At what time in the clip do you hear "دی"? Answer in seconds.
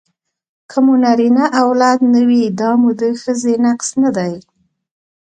4.17-4.33